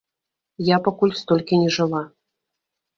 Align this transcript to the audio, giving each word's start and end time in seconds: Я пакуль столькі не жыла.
Я 0.69 0.77
пакуль 0.89 1.15
столькі 1.21 1.63
не 1.67 1.77
жыла. 1.79 2.05